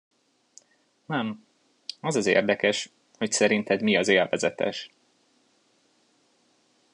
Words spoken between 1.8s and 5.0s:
az az érdekes, hogy szerinted mi az élvezetes.